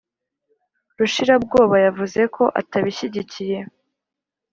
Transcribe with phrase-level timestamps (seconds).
[0.97, 3.57] rushirabwoba yavuze ko atabishyigikiye